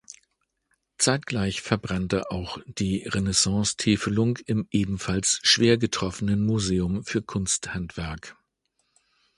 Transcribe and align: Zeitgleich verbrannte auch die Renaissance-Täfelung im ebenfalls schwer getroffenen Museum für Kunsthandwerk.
Zeitgleich 0.97 1.61
verbrannte 1.61 2.31
auch 2.31 2.57
die 2.65 3.03
Renaissance-Täfelung 3.05 4.37
im 4.47 4.67
ebenfalls 4.71 5.39
schwer 5.43 5.77
getroffenen 5.77 6.43
Museum 6.43 7.03
für 7.03 7.21
Kunsthandwerk. 7.21 8.35